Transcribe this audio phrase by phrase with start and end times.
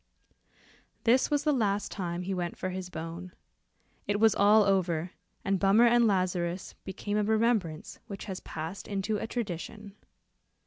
[1.03, 3.33] '"This was the last time he went for his bone.
[4.07, 5.11] It was all over,
[5.45, 9.93] and Bummer and Lazarus became a remembrance which has passed into a tradition.